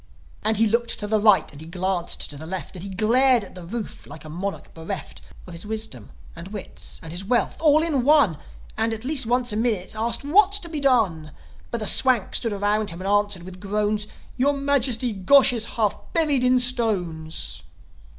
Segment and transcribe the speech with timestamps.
[0.41, 3.43] And he looked to the right, and he glanced to the left, And he glared
[3.43, 7.55] at the roof like a monarch bereft Of his wisdom and wits and his wealth
[7.59, 8.39] all in one;
[8.75, 11.33] And, at least once a minute, asked, "What's to be done?"
[11.69, 15.99] But the Swanks stood around him and answered, with groans, "Your majesty, Gosh is half
[16.13, 17.61] buried in stones!"